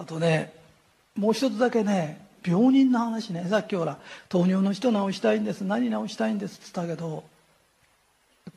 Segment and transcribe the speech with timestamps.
[0.00, 0.50] あとね
[1.14, 3.46] もう一つだけね病人の話ね。
[3.50, 3.98] さっきほら
[4.30, 7.22] 糖尿の人治したいんです何治したいんですって言ったけど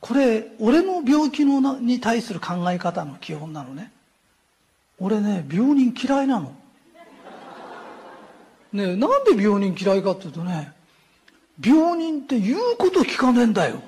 [0.00, 3.92] これ俺の病気のに対する考え方の基本なのね。
[4.98, 6.54] 俺ね病人嫌いなの。
[8.72, 10.72] ねなんで病人嫌いかっていうとね
[11.62, 13.82] 病人って言うこと聞かねえんだよ。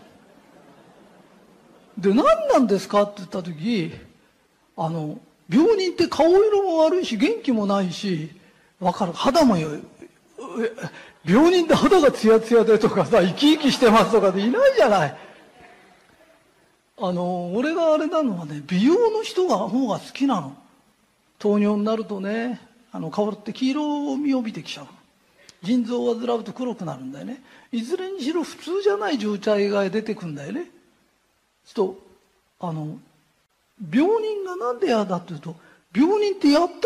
[1.97, 3.95] で何なんですかって言った時
[4.77, 5.19] あの
[5.49, 8.31] 病人って顔色も悪いし元気もないし
[8.81, 9.13] わかる。
[9.13, 9.71] 肌もよ
[11.25, 15.17] 病人って肌がツヤツヤでとかさ生き生きしてますとかでいないじゃない。
[16.99, 20.57] あの俺があれなのはね美容の人が方が好きなの。
[21.39, 22.61] 糖尿になるとね
[22.93, 24.87] あの顔って黄色みを帯びてきちゃう
[25.63, 27.43] 腎臓を患うと黒くなるんだよね。
[27.73, 30.71] いずれにしろ普通じゃない状態が出てくんだよね。
[31.67, 31.99] ちょっと
[32.61, 32.99] あの
[33.93, 35.57] 病人がなんで嫌だっていうと
[35.95, 36.79] 病人ってやっと治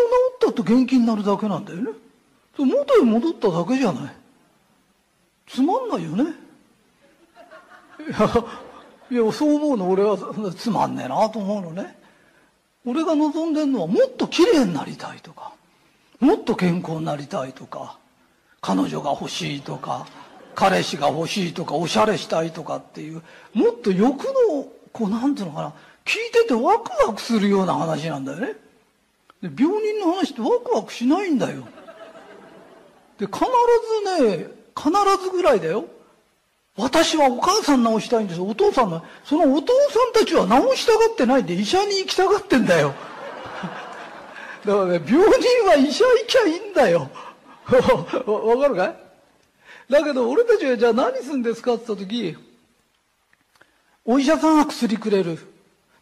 [0.49, 1.91] ったと元気になるだけなんだよね。
[2.59, 4.15] 元へ戻っただけじゃない。
[5.47, 6.24] つまんないよね。
[9.10, 10.16] いやいやそう思うの俺は。
[10.57, 11.99] つまんねえなと思うのね。
[12.85, 15.52] 俺が望んでるのはもっと綺麗になりたいとか
[16.19, 17.99] もっと健康になりたいとか
[18.60, 20.07] 彼女が欲しいとか
[20.54, 25.75] 彼氏が欲しいとかおしゃれしたいとかっていうもっと欲のこうなんていうのかな。
[26.11, 28.55] 聞いててワクワクするような話なんだよね。
[29.41, 31.69] で病人の話ってワクワクしないんだよ。
[33.16, 33.39] で必
[34.19, 34.91] ずね必
[35.23, 35.85] ずぐらいだよ。
[36.77, 38.41] 私はお母さん治したいんです。
[38.41, 42.93] お父さんのそのお父さんたちは治したがってないで医者に行きたがってんだよ。
[44.66, 47.09] だからね病人は医者行きゃいいんだよ。
[47.71, 48.85] わかるか
[49.88, 49.93] い？
[49.93, 52.37] だけど俺たちはじゃあ何するんですかって言った時
[54.05, 55.38] お医者さんは薬くれる。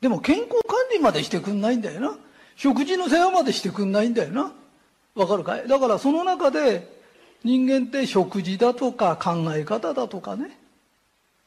[0.01, 2.17] でも健康管理までしてくんないんだよな。
[2.57, 4.53] 食事の世話までしてくんないんだよな。
[5.15, 5.67] わかるかい？
[5.67, 6.97] だからその中で
[7.45, 10.59] 人間って食事だとか考え方だとかね。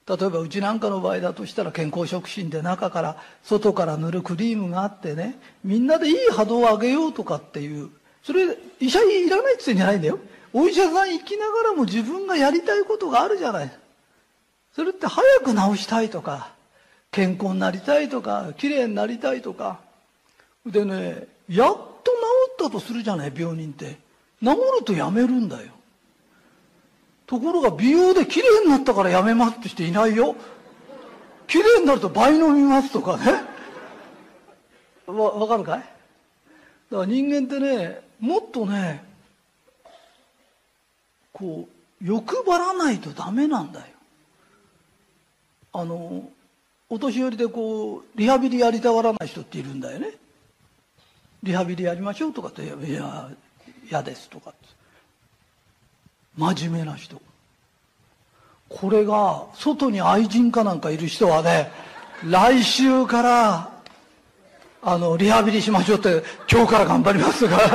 [0.07, 5.37] 例えばうちなんかの場合だとしたら健康食品で中から外から塗るクリームがあってね。
[5.63, 7.89] みんなでいい波動を上げようとかっていう。
[8.23, 10.19] それ医者いらないって言ってんじゃないんだよ。
[10.53, 13.71] お医者さん行きながらも自分がやりたいことがあるじゃない。
[14.75, 16.51] それって早く治したいとか
[17.11, 19.79] 健康になりたいとか綺麗になりたいとか
[20.65, 22.11] でねやっと
[22.57, 23.97] 治ったとするじゃない病人って。
[24.43, 25.71] 治るとやめるんだよ。
[27.27, 30.35] ところが美容で綺麗になったからやめますって人いないよ。
[31.45, 33.33] 綺麗になると倍飲みますとかね。
[35.05, 35.79] わ分かるかい？
[35.79, 35.91] だか
[36.91, 39.03] ら人間ってねもっとね
[41.31, 41.67] こ
[42.01, 43.85] う欲張らないとダメなんだよ。
[45.73, 46.27] あの
[46.91, 50.09] お年寄りでこうリハビリやりたがらない人っているんだよね。
[51.41, 53.29] リハビリやりましょうとかって「いや
[53.89, 54.53] 嫌です」とか
[56.37, 57.21] 真面目な人。
[58.67, 61.71] これが外に愛人かなんかいる人はね
[62.25, 63.71] 来週から
[64.81, 66.21] あのリハビリしましょうって
[66.51, 67.57] 今日から頑張りますが。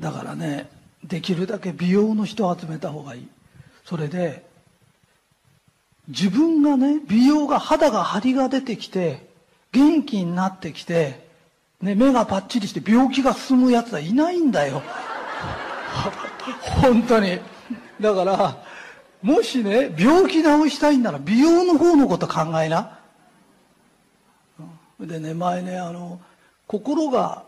[0.00, 3.28] だからねできるだけ美容の人を集めた方がいい。
[3.84, 4.44] それで
[6.08, 9.26] 自分がね美容が肌が張りが出てきて
[9.72, 11.26] 元気になってきて、
[11.80, 14.82] ね、目がパッチリして病気が進むやつはいないんだよ。
[16.82, 17.38] 本当に。
[18.00, 18.64] だから
[19.22, 22.98] もしね病気治したいんなら美容の方のこと考えな。
[25.00, 26.20] でね前ねあの
[26.66, 27.44] 心が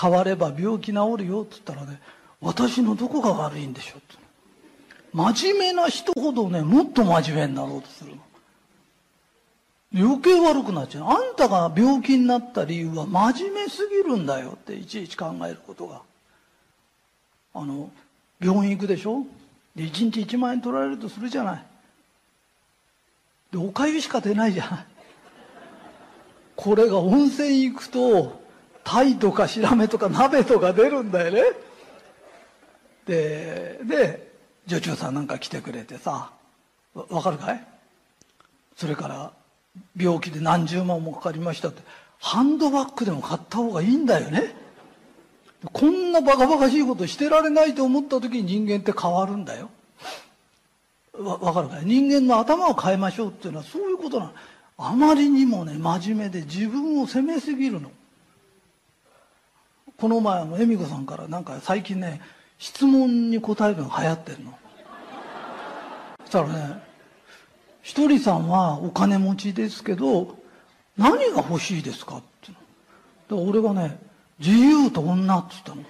[0.00, 2.00] 変われば病気治るよって言ったらね
[2.40, 4.22] 私のどこが悪いんでしょうって。
[5.12, 8.22] 真面目な人ほどねもっと真面目になろうとするの。
[9.96, 11.04] 余計悪くなっちゃう。
[11.04, 16.02] あんたが病気になった理由は真面目すぎるんだよっていちいち考えることが。
[17.54, 17.92] あの
[18.40, 19.24] 病院行くでしょ？
[19.76, 21.64] で1日1万円取られるとするじゃない。
[23.52, 24.86] でおかゆしか出ないじゃない。
[26.56, 28.43] これが温泉行くと
[28.84, 31.42] 鯛とかシラメとか鍋とか出るんだよね。
[33.06, 34.32] でで
[34.66, 36.30] 女中さんなんか来てくれてさ
[36.94, 37.66] わかるかい？
[38.76, 39.32] それから
[39.96, 41.82] 病気で何十万もかかりましたって。
[42.20, 44.54] ハンドバッグでも買った方がいいんだよね。
[45.72, 49.70] こんなバカバカしいことしてられないと思った時に人間って変わるんだよ。
[51.18, 51.84] わ分かるかい？
[51.84, 54.32] 人間の頭を変えましょうっていうのはそういうことなの。
[54.78, 57.90] あまりにもね真面目で自分を責めすぎるの。
[59.98, 62.20] この前あの恵美子さんからなんか最近ね
[62.58, 64.58] 質問に答えるのが流行ってるの
[66.24, 66.94] そしたらね
[67.84, 70.38] ひとりさんはお金持ちですけど、
[70.96, 72.50] 何が欲しいですかって
[73.28, 73.98] だ俺がね、
[74.38, 75.82] 自由と女って言ったの。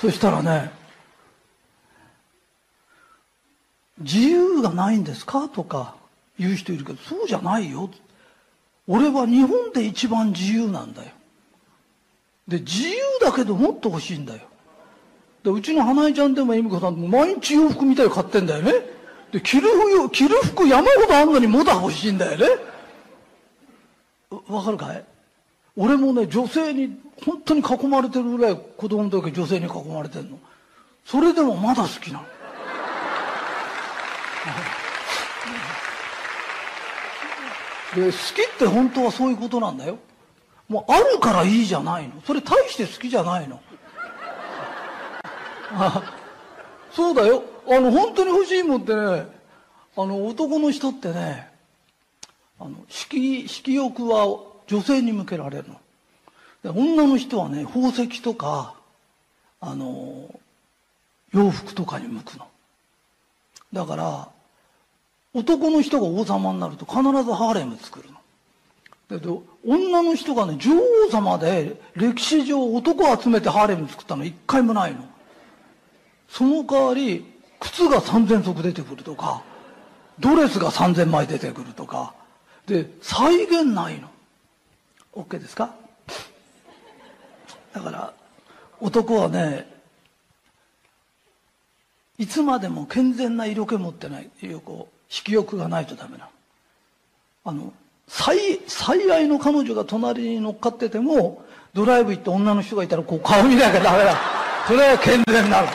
[0.00, 0.70] そしたらね、
[3.98, 5.96] 自由がないんですかとか
[6.38, 8.05] 言う人いるけど、そうじゃないよって。
[8.88, 11.08] 俺は日本で一番自由なんだよ。
[12.46, 14.40] で、自由だけどもっと欲しいんだよ。
[15.42, 18.72] で、うちの花江ちゃんでも恵美子さんも毎日洋服みたいに買ってんだよね。
[19.32, 22.46] で、着る服、着る服山ほどあんのにまだ欲しいんだよね。
[24.48, 25.04] わかるかい？
[25.76, 30.38] 俺もね、女性に本当に囲まれてるぐらい子供の時女性に囲まれてるの。
[31.04, 32.24] それでもまだ好きなの。
[37.94, 39.98] で好きって本当はそういうことなんだよ。
[40.68, 42.20] もうあるからいいじゃないの。
[42.26, 43.60] それ大して好きじゃないの。
[46.90, 47.44] そうだよ。
[47.68, 49.26] あの本当に欲しいもんってね
[49.96, 51.50] あの男の人ってね
[52.58, 54.26] あの色色欲は
[54.66, 55.80] 女性に向けられるの。
[56.62, 58.74] で女の人はね宝石とか
[59.60, 60.28] あの
[61.32, 62.48] 洋服とかに向くの。
[63.72, 64.28] だから
[65.36, 68.16] 男の人が王様になると必ずハーレム作るの。
[69.08, 75.04] だけど、女の人がね、女王様で歴史上男を集めてハーレム作ったの一回もないの。
[76.28, 77.24] その代わり、
[77.60, 79.42] 靴が3000足出てくるとか、
[80.18, 82.14] ドレスが3000枚出てくるとか、
[82.66, 84.10] で、再現ないの。
[85.12, 85.74] OK ですか？
[87.74, 88.14] だから、
[88.80, 89.70] 男はね、
[92.18, 96.28] いつまでも健全な色気持ってない色こ色欲がないとダメな。
[97.44, 97.72] あの、
[98.08, 101.44] 最、最愛の彼女が隣に乗っかってても、
[101.74, 104.16] ドライブ行って女の人がいたらこう顔見なきゃダメだ。
[104.66, 105.68] それは健全なの。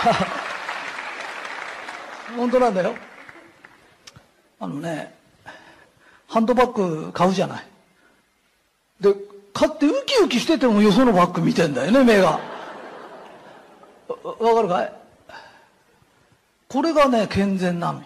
[2.36, 2.94] 本当なんだよ。
[4.60, 5.14] あのね、
[6.28, 7.66] ハンドバッグ買うじゃない。
[9.00, 9.14] で、
[9.52, 12.38] 買ってウキウキしててもよそのバッグ見てんだよね、目が。
[14.22, 14.92] わかるかい？
[16.68, 18.02] これがね、健全なの。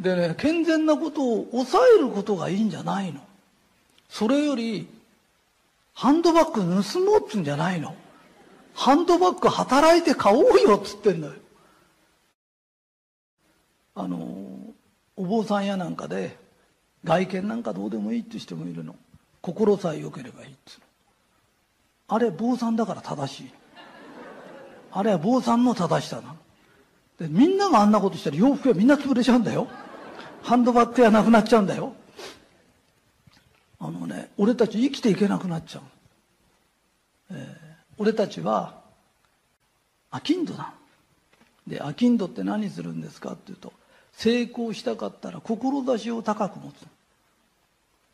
[0.00, 3.20] でね、健全なことを抑えることがいいんじゃないの？
[4.08, 4.88] それより、
[5.94, 7.94] ハンドバッグ盗もうっつんじゃないの？
[8.74, 11.32] ハンドバッグ働いて買おうよっつってんだよ。
[13.94, 14.18] あの、
[15.16, 16.36] お坊さんやなんかで、
[17.02, 18.94] 外見なんかどうでもいいって人もいるの。
[19.40, 20.86] 心さえ良ければいいっつうの。
[22.08, 23.50] あれ、坊さんだから正しい。
[24.92, 26.36] あれは坊さんの正しさなの。
[27.18, 29.66] で、みんながあんなことしたら洋服はみんな潰れちゃうんだよ。
[30.46, 31.92] ハンドバッグはなくなっちゃうんだよ。
[33.80, 35.82] あのね、俺たち生きていけなくなっちゃう。
[37.32, 37.38] えー、
[37.98, 38.80] 俺たちは、
[40.12, 40.72] アキンドだ。
[41.66, 43.72] で、アキンドって何するんですかっていうと、
[44.12, 46.86] 成功したかったら志を高く持つ。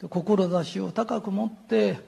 [0.01, 1.99] で志を高く持って、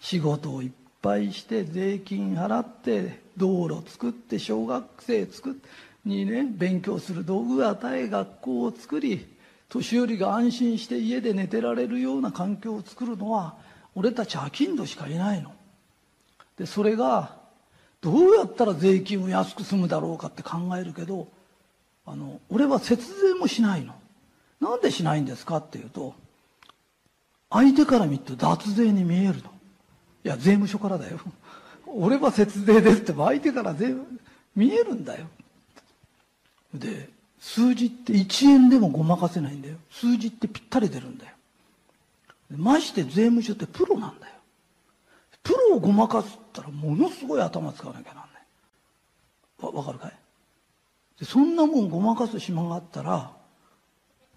[0.00, 0.70] 仕事をいっ
[1.00, 5.66] ぱいして、税金払って、道路作って、小学生作って、
[6.04, 9.35] にね、勉強する道具与え、学校を作り、
[9.68, 13.56] 年寄りが安心して家で寝てられるような環境を作るのは
[13.94, 15.52] 俺たち商人しかいないの。
[16.56, 17.36] でそれが
[18.00, 21.28] どうやったら税金を安く済むだろうかって考えるけど
[22.04, 23.94] あの俺は節税もしないの。
[24.60, 26.14] なんでしないんですかっていうと
[27.50, 29.50] 相手から見ると脱税に見えるの。
[30.24, 31.18] いや税務署からだよ。
[31.86, 33.94] 俺は節税ですって相手から税
[34.54, 35.26] 見えるんだよ。
[36.74, 39.76] で数字って1円でもごまかせないんだよ。
[39.90, 41.32] 数字ってぴったり出るんだよ。
[42.56, 44.34] まして税務署ってプロなんだよ。
[45.42, 48.26] プロをごまかすったらものすごい頭使わなきゃなんない。
[49.60, 50.12] わわかるかい？
[51.18, 53.30] でそんなもんごまかす暇があったら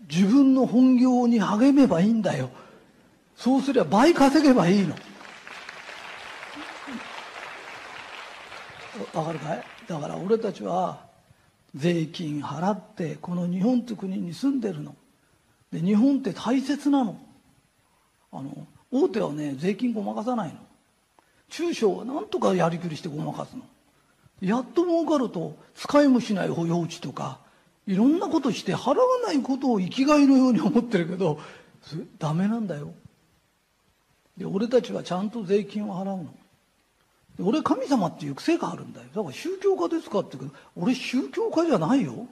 [0.09, 2.49] 自分の本業に励めばいいんだよ。
[3.35, 4.95] そうすれば倍稼げばいいの。
[9.13, 9.63] わかるかい？
[9.87, 11.08] だから俺たちは
[11.75, 14.95] 税金払ってこの日本って国に住んでるの。
[15.71, 17.19] で日本って大切なの。
[18.31, 20.55] あの大手はね税金ごまかさないの。
[21.49, 23.63] 中小はなんとかやりくりしてごまかすの。
[24.41, 27.39] やっと儲かると使いもしない保養地とか
[27.85, 28.95] いろんなことして払わ
[29.25, 31.39] ないことを生きがいのように思ってるけど
[32.17, 32.93] ダメなんだよ。
[34.37, 36.33] で俺たちはちゃんと税金を払うの。
[37.41, 39.07] 俺神様っていう癖があるんだよ。
[39.13, 42.27] だから宗教家ですかって言うけど俺宗教家じゃないよ。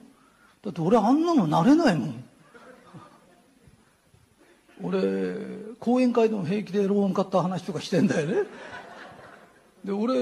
[0.62, 2.24] だって俺あんなのなれないもん。
[4.82, 5.02] 俺
[5.80, 8.42] 講演会でも平気でローン買った話とかしてんだよね。
[9.84, 10.14] で俺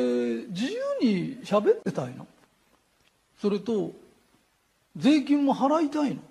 [0.49, 2.27] 自由に喋ってたいの。
[3.41, 3.93] それと
[4.97, 6.23] 税金も払いたいの。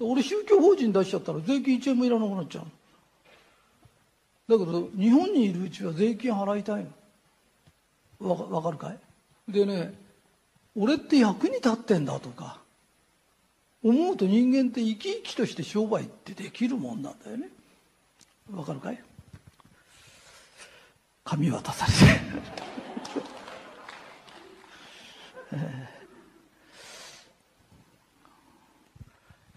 [0.00, 2.64] 俺宗教法人出しちゃったら税金1円もいらなくなっちゃう
[4.48, 6.90] だけど日本にいるうちは税金払いたいの。
[8.20, 9.52] わわかるかい？
[9.52, 9.94] でね
[10.74, 12.60] 俺って役に立ってんだとか
[13.82, 17.48] 思うと人間って生き生きとして商売ってできるもんなんだよね。
[18.52, 19.02] わかるかい？
[21.24, 21.98] 紙渡されて。
[25.52, 25.88] え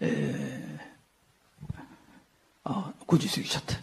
[0.00, 1.80] えー、
[2.64, 3.74] あ5時過ぎちゃって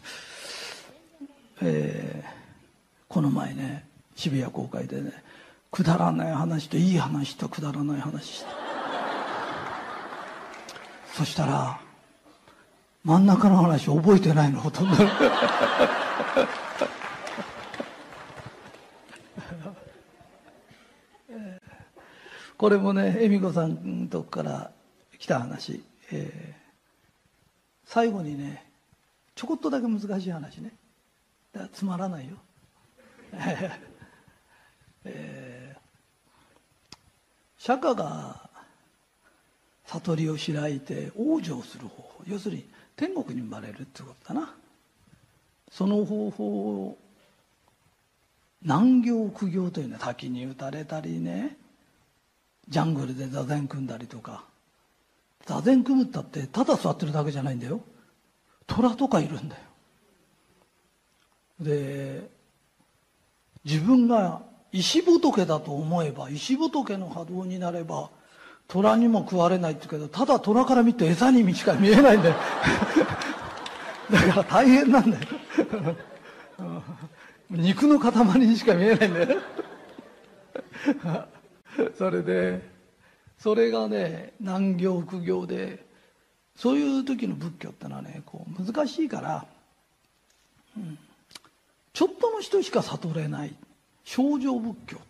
[1.61, 2.29] えー、
[3.07, 3.88] この前ね
[4.19, 5.13] 渋谷公会でね
[5.71, 8.49] くだらない話といい話とくだらない話して。
[11.13, 11.79] そしたら
[13.05, 14.95] 真ん中の話覚えてないのほとんど。
[22.57, 24.71] これもね恵美子さんのとこから
[25.17, 28.65] 来た話、えー、最後にね
[29.33, 30.73] ちょこっとだけ難しい話ね。
[31.53, 32.35] だからつまらないよ。
[35.05, 36.95] えー、
[37.57, 38.49] 釈迦が
[39.85, 42.65] 悟りを開いて往生する方法要するに
[42.95, 44.53] 天国に生まれるってことだな。
[45.71, 46.45] その方法
[46.87, 46.97] を
[48.63, 51.55] 難行苦行というのは滝に打たれたりね
[52.67, 54.43] ジャングルで座禅組んだりとか。
[55.45, 57.81] 座禅組むったってただ座ってるだけじゃないんだよ。
[58.67, 59.61] 虎とかいるんだよ。
[61.59, 62.29] で
[63.65, 68.09] 自分が石仏だと思えば石仏の波動になれば
[68.67, 72.35] 虎にも食われないって言うけどただ虎から見て餌にしか見えないんだよ。
[74.11, 75.25] だから大変なんだよ。
[77.49, 79.41] 肉の塊にしか見えないんだよ。
[81.97, 82.61] それで
[83.39, 85.83] それがね難行苦行で
[86.55, 89.45] そういう時の仏教ってのはねこう難しいから、
[90.77, 90.99] うん、
[91.93, 93.55] ちょっとの人しか悟れない。
[94.09, 95.01] 症状仏教っ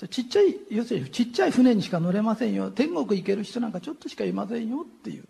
[0.00, 0.08] て。
[0.08, 2.70] ちっちゃい要するにちっちゃい船にしか乗れませんよ。
[2.70, 5.24] 天国行ける人なんかちょっとしかいませんよっていう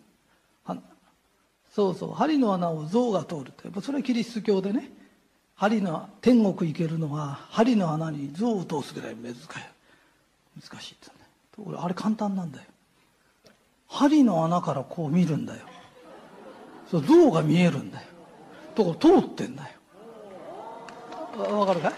[1.70, 3.80] そうそう針の穴を象が通るって。
[3.80, 4.92] それはキリスト教でね。
[5.56, 9.40] 針の天国行けるのは針の穴に象を通すぐらい難しい
[10.70, 11.06] 難しいって
[11.70, 12.64] ねあれ簡単なんだよ。
[13.88, 15.66] 針の穴からこう見るんだよ。
[16.88, 18.06] そう象が見えるんだよ。
[18.76, 19.77] とこ通ってんだよ。
[21.42, 21.92] わかるかい？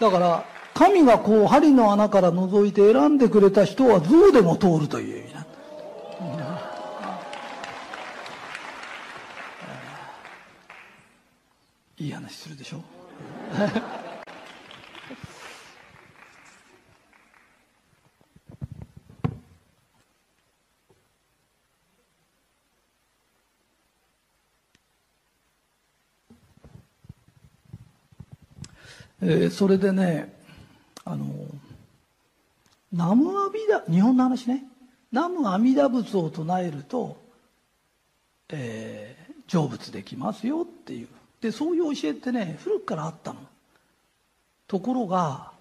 [0.00, 5.48] だから神がこう針の穴から覗いて選んでくれた人は象でも通るという意味なんだ、
[11.98, 12.80] いい話するでしょ？
[29.30, 30.32] えー、それでね
[31.04, 31.26] あの
[32.90, 34.64] 南無阿弥陀日本の話ね。
[35.12, 37.18] 南無阿弥陀仏を唱えると、
[38.48, 41.08] えー、成仏できますよっていう。
[41.42, 43.40] でそういう教えってね古くからあったの。
[44.66, 45.52] ところが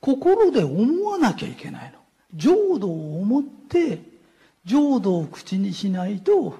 [0.00, 1.98] 心で思わなきゃいけないの。
[2.34, 4.02] 浄土を思って
[4.66, 6.56] 浄土を口にしないと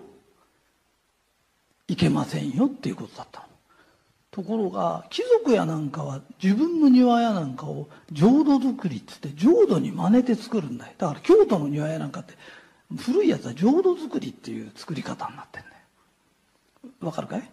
[1.88, 3.47] いけませんよっていうことだったの。
[4.30, 10.92] ところが貴族やなんかは自分の庭屋なんかを浄土作りっつって浄土に真似て作るんだよ。
[10.98, 12.34] だから京都の庭屋なんかって
[12.96, 15.74] 古いやつは浄土作りっていう作り方になってんだよ。
[17.00, 17.50] わかるかい？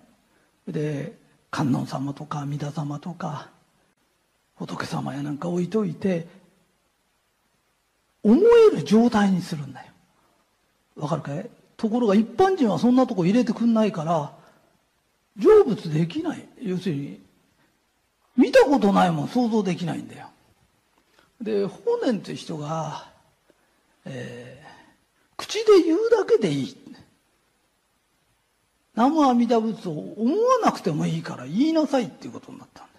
[0.68, 1.18] で
[1.50, 3.50] 観音様とか阿弥陀様とか
[4.56, 6.28] 仏様やなんか置いといて
[8.24, 8.36] 思
[8.74, 9.88] える状態にするんだよ。
[10.98, 11.50] わかるかい？
[11.78, 14.34] ところが一般人はそんなとこ入れてくんないから
[15.38, 16.48] 成仏できない。
[16.62, 17.22] 要するに
[18.38, 20.28] 見たことないもん想像できないんだよ。
[21.42, 23.10] で法然って人が、
[24.06, 24.66] えー、
[25.38, 26.78] 口で言うだけでいい。
[28.96, 32.94] 南無阿弥陀仏を思わなくてもいいから言いなさいっていうことになったんだ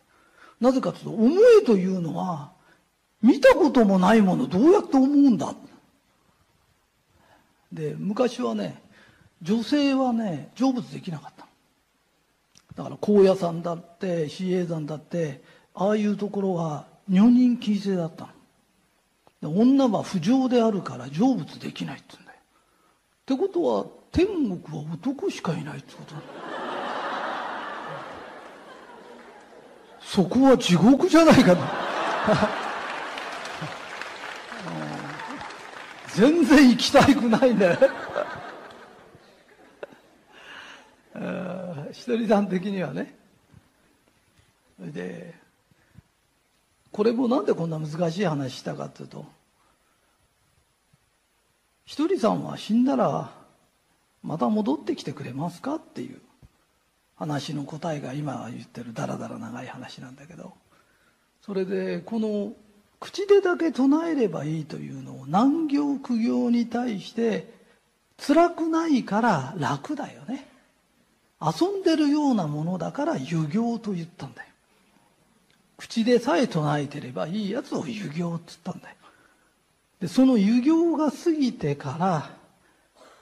[0.60, 2.52] なぜかというと思えというのは
[3.22, 5.54] 見たこともないものどうやって思うんだ。
[7.72, 8.80] で昔はね
[9.42, 11.45] 女性はね成仏できなかった。
[12.76, 15.40] だから高野山だって比叡山だって
[15.74, 18.28] ああいうところは女人禁制だった
[19.42, 19.58] の。
[19.58, 22.38] 女は不浄であるから成仏できないって言うんだよ。
[22.38, 22.42] っ
[23.24, 26.20] てことは天国は男しかいないってことだ。
[30.00, 31.62] そこは地獄じゃないかと。
[36.14, 37.76] 全然行きたくないね。
[42.06, 43.12] ひとりさん的にはね。
[44.78, 45.34] で
[46.92, 49.26] これもなんでこんな難しい話したかっていうと
[51.84, 53.32] ひとりさんは死んだら
[54.22, 56.20] また戻ってきてくれますかっていう
[57.16, 60.52] 話の答えが今言ってるだらだら長い話なんだけど。
[61.42, 62.52] それでこの
[63.00, 67.52] 口でだけ唱えればいいというのを難行苦行に対して
[68.16, 70.55] 辛くないから楽だよね。
[71.40, 74.48] 遊んでるようなものだから遊行と言ったんだよ。
[75.76, 78.96] 口でさえ唱えてればいいやつを遊行っつったんだよ。
[80.00, 82.30] でその遊行が過ぎてから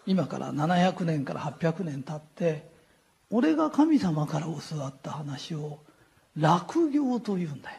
[0.06, 2.68] 今から700年から800年経って
[3.30, 5.78] 俺が神様から教わった話を
[6.37, 7.78] 落行というんだよ。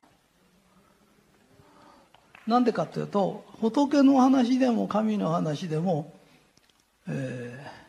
[2.48, 6.13] なんでかというと仏の話でも神の話でも、
[7.08, 7.85] えー、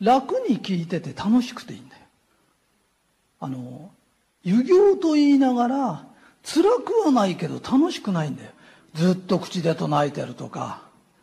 [0.00, 2.02] 楽に聞いてて楽しくていいんだよ。
[3.40, 3.90] あの
[4.42, 6.06] 遊行と言いながら
[6.42, 8.50] 辛くはないけど楽しくないんだよ。
[8.94, 10.82] ずっと口で唱えてるとか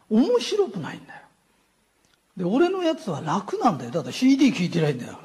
[0.09, 1.21] 面白くないんだよ。
[2.37, 3.91] で俺のやつは楽なんだよ。
[3.91, 5.19] だって CD 聞いてないんだよ。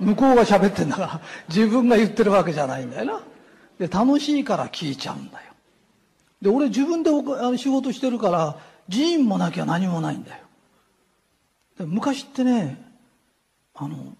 [0.00, 3.20] 向こうが喋ってんだから自分が言ってるわけじゃないんだよな。
[3.78, 5.52] で楽しいから聞いちゃうんだよ。
[6.40, 7.10] で俺自分で
[7.58, 8.58] 仕事してるから
[8.90, 10.42] 寺院もなきゃ何もないんだよ。
[11.78, 12.91] で昔ってね
[13.84, 14.16] あの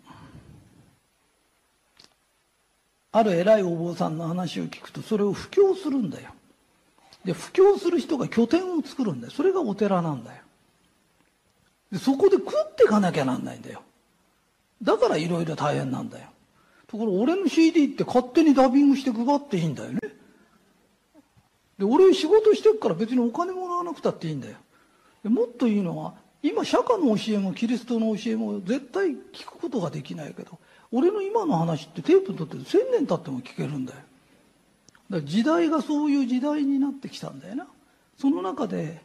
[3.12, 6.31] ある偉いお坊さんの話を聞くとそれを布教するんだよ。
[7.25, 9.33] で布教する人が拠点を作るんだよ。
[9.33, 10.42] それがお寺なんだよ。
[11.92, 13.83] でそこで食っていかなきゃなんないんだよ。
[14.83, 16.28] だからいろいろ大変なんだよ。
[16.88, 20.00] ところ俺の CD って勝手にダビングして配っていいんだよね。
[21.78, 24.57] で俺仕事してるから別にお金もらわなくたっていいんだよ。
[25.23, 30.59] でもっといいのは今釈迦の教えもキリストの教えも絶対聞くことができないけど
[30.90, 33.98] 俺の今の話ってテープにとって1000年経っても聞けるんだよ。
[35.11, 37.66] だから時代がそういう時代になってきたんだよな。
[38.18, 39.00] その中で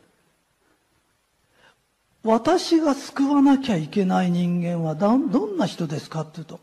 [2.23, 6.59] 私が救わなきゃいけない人間はどんな人ですかっていうと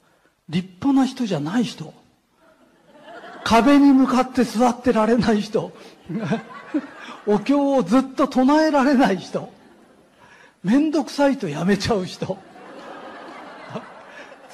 [0.49, 1.95] 立派な人じゃない人。
[3.45, 5.73] 壁に向かって座ってられない人。
[7.27, 9.51] お経をずっと唱えられない人。
[10.65, 12.39] 面倒くさいとやめちゃう人。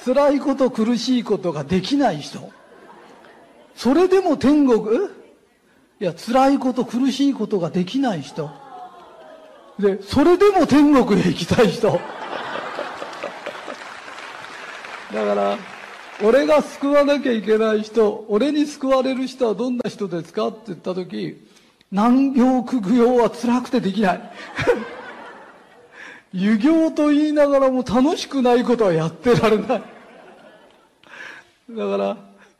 [0.03, 2.51] 辛いこと苦しいことができない人。
[3.75, 4.81] それでも天国？
[5.99, 8.49] いや辛いこと苦しいことができない人。
[9.79, 11.87] でそれでも天国へ行きたい人。
[15.13, 15.57] だから
[16.23, 20.47] 俺が救わなきゃいけない人俺に救われる人はどんな人ですか？
[20.47, 21.47] って言った時
[21.91, 24.21] 難行苦行は辛くてできない。
[26.33, 29.67] 遊行と言いながらも楽しくないことはやってられない。
[29.67, 29.85] だか
[31.97, 32.17] ら、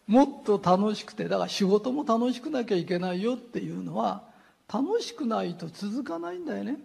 [0.07, 4.23] もっと楽しくて、だから仕事も楽しくなきゃいけないよっていうのは、
[4.71, 6.77] 楽しくないと続かないんだよね。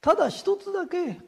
[0.00, 1.20] ただ一つだけ、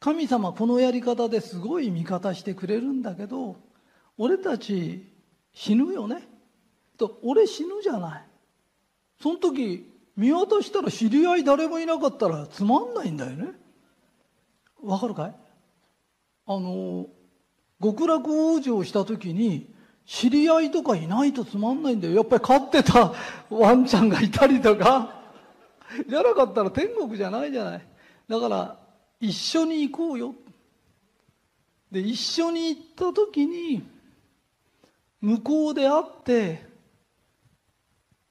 [0.00, 3.56] 神様このやり方ですごい味方してくれるんだけど、
[4.18, 5.06] 俺たち
[5.54, 6.22] 死ぬよね？
[6.98, 8.24] と、俺死ぬじゃない。
[9.22, 13.52] その時、見渡したら知り合い誰もいなかったらつまんないんだよね。
[14.82, 15.34] わかるかい？
[16.46, 17.06] あの
[17.80, 19.72] 極楽往生した時に
[20.04, 22.14] 知り合いとかいないとつまんないんだよ。
[22.14, 23.14] やっぱり飼ってた
[23.48, 25.22] ワンちゃんがいたりとか。
[26.08, 27.86] じゃなかったら天国じゃないじゃない。
[28.26, 28.76] だから
[29.20, 30.34] 一緒に行こうよ。
[31.92, 33.84] で一緒に行った時に
[35.20, 36.66] 向こうで会って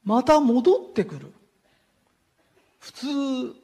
[0.04, 1.32] また戻ってくる。
[2.88, 3.56] 普通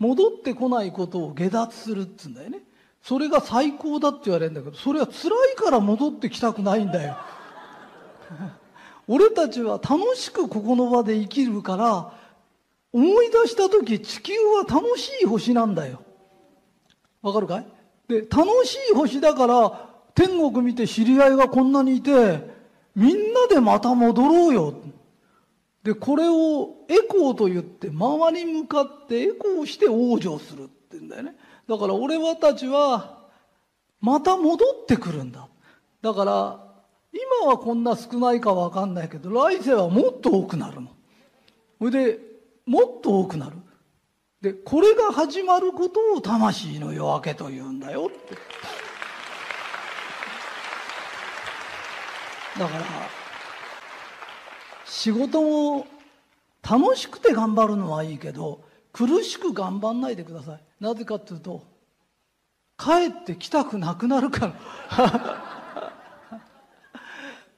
[0.00, 2.58] 戻ってこないことを下脱するっつうんだよね。
[3.02, 7.16] それが最高だって言われるんだけどそれは辛いから戻ってきたくないんだよ。
[9.06, 12.12] 俺たちは楽しくここの場で生きるから
[12.92, 16.00] 思い出した時地球は楽しい星なんだよ。
[17.22, 17.66] わかるかい？
[18.08, 22.10] で楽しい星だから天国見て知り合いがこんなにいて
[22.96, 24.74] みんなでまた戻ろうよ。
[25.84, 31.36] で、これをエコーと言って、周りに向かってエコーして往生するって言うんだよね。
[31.68, 33.18] だから俺はたちは、
[34.00, 35.46] また戻ってくるんだ。
[36.00, 36.64] だから、
[37.12, 40.88] 今はこんな少ないかわかんないけど、来世はもっと多くなるの。
[41.78, 42.18] それで、
[42.64, 43.56] もっと多くなる。
[44.40, 48.34] で、これが始まることを魂の夜明けと言うんだよって。
[52.58, 52.84] だから、
[54.94, 55.88] 仕事も
[56.62, 60.60] 楽しくて頑張るのはいいけど苦しく頑張んないでください。
[60.78, 61.66] なぜかっていうと
[62.78, 64.54] 帰ってきたくなくなるから。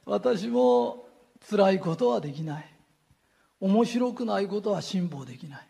[0.07, 1.05] 私も
[1.51, 2.75] 辛いことはできない。
[3.61, 5.69] 面白くないことは辛抱できない。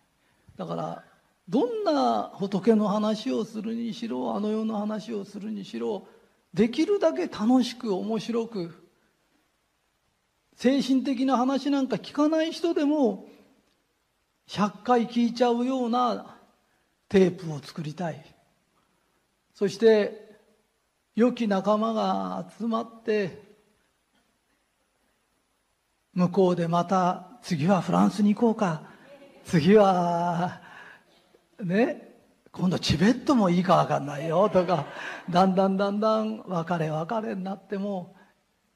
[0.57, 1.05] だから
[1.49, 6.07] どんな仏の話をするにしろあの世の話をするにしろ
[6.55, 8.86] できるだけ楽しく面白く
[10.57, 13.27] 精神的な話なんか聞かない人でも
[14.49, 16.39] 100回聞いちゃうような
[17.09, 18.25] テープを作りたい。
[19.53, 20.39] そして
[21.15, 23.43] 良き仲間が集まって
[26.15, 28.83] 向こうでまた次はフランスに行こうか。
[29.45, 30.63] 次は
[31.63, 32.15] ね
[32.51, 34.49] 今度チベットもいいか分かんないよ。
[34.49, 34.87] とか
[35.29, 38.17] だんだんだんだん別れ別れになっても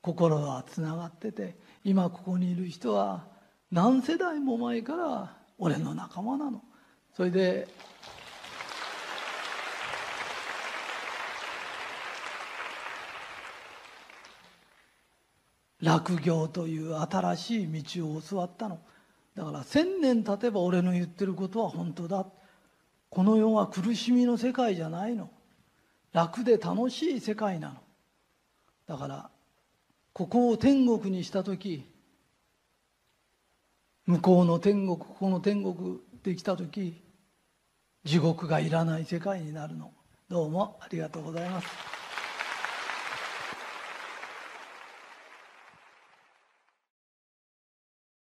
[0.02, 1.69] 心はつながってて。
[1.84, 3.24] 今ここにいる人は
[3.70, 6.62] 何世代も前から俺の仲間なの。
[7.16, 7.68] それで
[15.82, 18.78] 落業という新しい道を教わったの。
[19.34, 22.26] だから千年経てば俺の言ってることは本当だ。
[23.08, 25.30] この世は苦しみの世界じゃないの。
[26.12, 27.76] 楽で楽しい世界なの。
[28.86, 29.30] だから
[30.12, 31.84] ここを天国にした時
[34.06, 37.00] 向こうの天国ここの天国できた時
[38.04, 39.92] 地獄がいらない世界になるの。
[40.28, 41.99] どうもありがとうございます。